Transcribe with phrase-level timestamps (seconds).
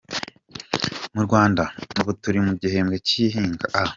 [1.15, 1.63] Mu Rwanda
[1.99, 3.81] ubu turi mu gihembwe cy’ihinga “A”.